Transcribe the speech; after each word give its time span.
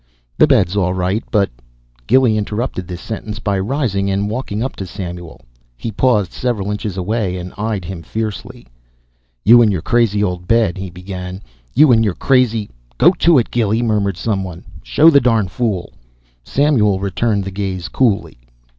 "The 0.39 0.47
bed's 0.47 0.75
all 0.75 0.95
right, 0.95 1.23
but" 1.29 1.51
Gilly 2.07 2.35
interrupted 2.35 2.87
this 2.87 3.01
sentence 3.01 3.37
by 3.37 3.59
rising 3.59 4.09
and 4.09 4.31
walking 4.31 4.63
up 4.63 4.75
to 4.77 4.87
Samuel. 4.87 5.41
He 5.77 5.91
paused 5.91 6.31
several 6.31 6.71
inches 6.71 6.97
away 6.97 7.37
and 7.37 7.53
eyed 7.55 7.85
him 7.85 8.01
fiercely. 8.01 8.65
"You 9.45 9.61
an' 9.61 9.69
your 9.69 9.83
crazy 9.83 10.23
ole 10.23 10.39
bed," 10.39 10.75
he 10.75 10.89
began. 10.89 11.43
"You 11.75 11.93
an' 11.93 12.01
your 12.01 12.15
crazy" 12.15 12.67
"Go 12.97 13.11
to 13.19 13.37
it, 13.37 13.51
Gilly," 13.51 13.83
murmured 13.83 14.17
some 14.17 14.43
one. 14.43 14.63
"Show 14.81 15.11
the 15.11 15.21
darn 15.21 15.47
fool" 15.49 15.93
Samuel 16.43 16.99
returned 16.99 17.43
the 17.43 17.51
gaze 17.51 17.87
coolly. 17.87 18.39